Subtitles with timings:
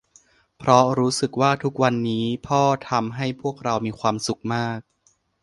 [0.57, 4.79] เพราะรู้สึกว่าทุกวันนี้พ่อทำให้พวกเรามีความสุขมาก